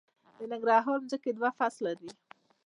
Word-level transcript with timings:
د 0.37 0.39
ننګرهار 0.51 0.99
ځمکې 1.11 1.31
دوه 1.37 1.49
فصله 1.57 1.93
دي 1.99 2.09